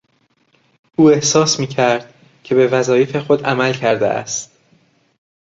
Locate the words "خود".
3.15-3.43